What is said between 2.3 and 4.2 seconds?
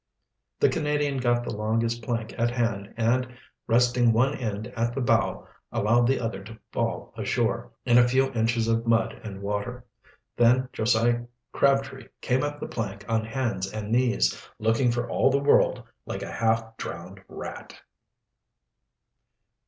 at hand and, resting